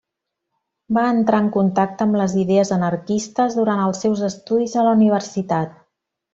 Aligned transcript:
Va 0.97 1.03
entrar 1.15 1.41
en 1.45 1.49
contacte 1.57 2.03
amb 2.07 2.17
les 2.23 2.33
idees 2.45 2.73
anarquistes 2.79 3.61
durant 3.61 3.85
els 3.85 4.03
seus 4.07 4.27
estudis 4.33 4.75
a 4.85 4.89
la 4.91 4.99
universitat. 5.01 5.81